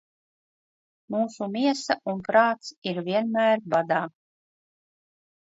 Mūsu 1.15 1.49
miesa 1.57 1.97
un 2.13 2.23
prāts 2.29 2.71
ir 2.93 3.03
vienmēr 3.11 3.63
badā. 3.75 4.01